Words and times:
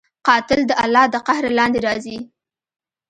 قاتل 0.27 0.59
د 0.67 0.71
الله 0.83 1.05
د 1.13 1.15
قهر 1.27 1.43
لاندې 1.57 1.79
راځي 1.87 2.17